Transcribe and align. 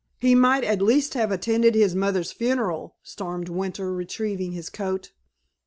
He 0.17 0.33
might 0.33 0.63
at 0.63 0.81
least 0.81 1.13
have 1.13 1.31
attended 1.31 1.75
his 1.75 1.93
mother's 1.93 2.31
funeral!" 2.31 2.95
stormed 3.03 3.49
Winter, 3.49 3.93
retrieving 3.93 4.53
his 4.53 4.67
coat. 4.67 5.11